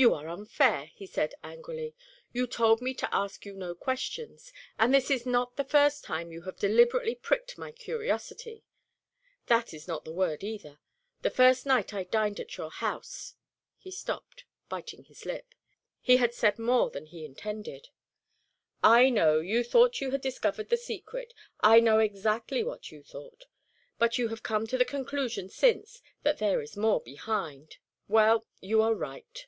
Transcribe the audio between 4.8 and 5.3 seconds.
this is